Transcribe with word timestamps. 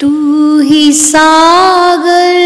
तू 0.00 0.58
ही 0.58 0.92
सागर। 0.92 2.38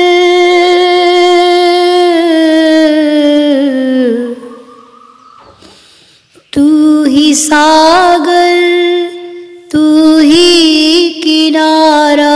तू 6.55 7.05
ही 7.05 7.35
सागर 7.35 8.63
तू 9.73 10.19
ही 10.19 11.09
किनारा। 11.25 12.35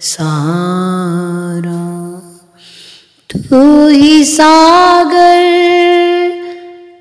सहारा? 0.00 1.80
तू 3.36 3.88
ही 3.88 4.24
सागर, 4.24 5.42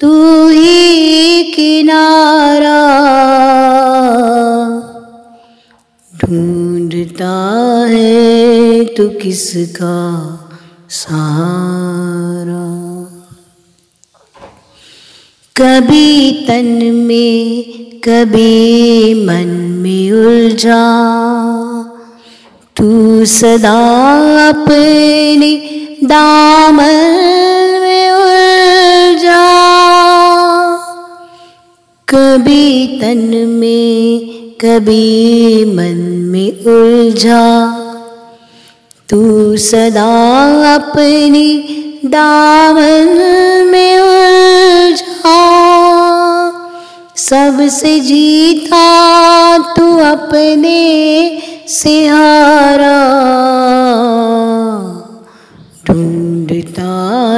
तू 0.01 0.47
ही 0.47 1.43
किनारा। 1.43 2.79
ढूंढता 6.15 7.85
है 7.89 8.85
तू 8.85 9.09
किसका 9.09 10.19
सहारा? 10.89 12.78
कभी 15.61 16.31
तन 16.31 16.91
में, 16.95 17.63
कभी 17.99 19.13
मन 19.25 19.47
में 19.83 20.11
उलझा। 20.11 21.03
तू 22.77 23.25
सदा 23.25 23.79
अपने 24.49 25.55
दामन 26.03 27.19
में 27.81 28.11
उलझा। 28.11 29.49
कभी 32.09 32.87
तन 33.01 33.47
में, 33.47 34.19
कभी 34.61 35.65
मन 35.65 35.97
में 36.31 36.65
उलझा। 36.65 37.75
तू 39.09 39.57
सदा 39.57 40.75
अपनी 40.75 41.57
दामन 42.05 43.17
में 43.71 43.99
उलझा। 43.99 44.48
सबसे 47.29 47.99
जीता 47.99 48.77
तू 49.73 49.97
अपने 49.97 50.79
सिहारा 51.67 52.95
ढूंढता 55.87 56.89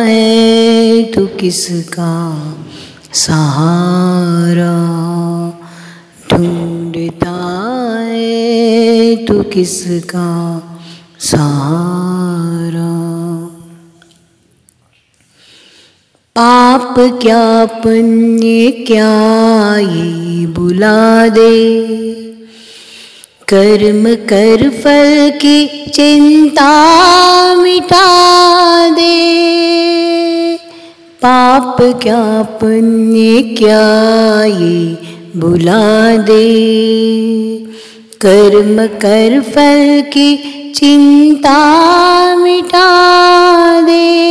है 0.04 1.04
तू 1.04 1.26
किसका 1.26 2.14
सहारा। 3.14 4.78
ढूंढता 6.32 7.36
है 8.08 9.16
तू 9.26 9.44
किसका 9.44 10.30
सहारा। 11.20 12.11
पाप 16.72 16.96
क्या 17.22 17.66
पुण्य 17.66 18.72
क्या 18.72 19.10
ये 19.78 20.46
बुला 20.46 21.28
दे? 21.28 21.84
कर्म 23.48 24.16
कर 24.16 24.70
फल 24.70 25.32
की 25.36 25.86
चिंता 25.90 26.70
मिटा 27.56 28.06
दे। 28.90 29.32
पाप 31.22 31.78
क्या 31.82 32.42
पुण्य 32.42 33.56
क्या 33.58 34.44
ये 34.44 34.98
बुला 35.40 36.18
दे? 36.18 36.66
कर्म 38.22 38.88
कर 38.88 39.42
फल 39.42 40.04
की 40.08 40.38
चिंता 40.76 41.58
मिटा 42.36 42.88
दे। 43.82 44.22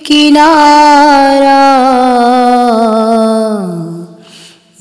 किनारा। 0.05 1.67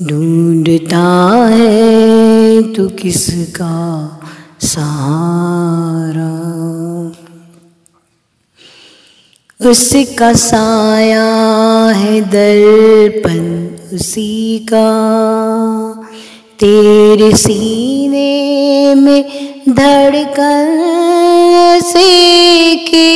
ढूंढता 0.03 1.45
है 1.47 2.73
तू 2.73 2.87
किसका 2.87 4.19
सहारा? 4.61 6.37
उसका 9.69 10.33
साया 10.33 11.33
है 11.87 12.21
दर्पण 12.21 13.67
उसी 13.95 14.59
का। 14.59 15.07
तेरे 16.59 17.37
सीने 17.37 17.96
में 18.95 19.23
धड़कन 19.69 21.79
से 21.83 22.75
की। 22.75 23.07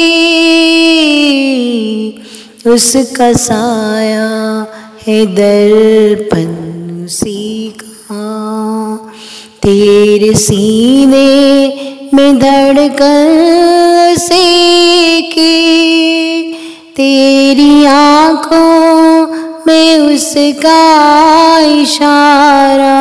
उसका 2.67 3.33
साया 3.33 4.27
है 5.07 5.25
दर्पण 5.25 7.05
उसी 7.05 7.73
का। 7.81 8.97
तेरे 9.61 10.33
सीने 10.33 11.67
में 12.13 12.39
धड़कन 12.39 14.15
से 14.19 14.41
तेरी 16.95 17.85
आँखों 17.85 19.27
में 19.67 19.99
उसका 19.99 21.59
इशारा 21.59 22.99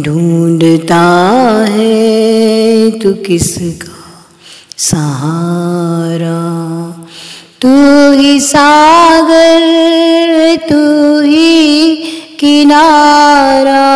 ढूंढता 0.00 1.02
है 1.68 2.90
तू 2.90 3.12
किसका 3.12 3.94
सहारा? 4.78 6.40
तू 7.62 7.68
ही 8.12 8.40
सागर, 8.40 9.60
तू 10.56 11.20
ही 11.20 11.96
किनारा। 12.40 13.94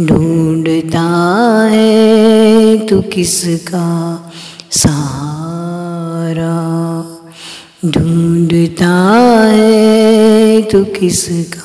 ढूंढता 0.00 1.06
है 1.70 2.86
तू 2.86 3.00
किसका 3.00 4.25
ढूंढता 8.76 9.52
है 9.52 10.62
तू 10.70 10.84
किसका 10.84 11.62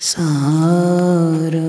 सहारा 0.00 1.68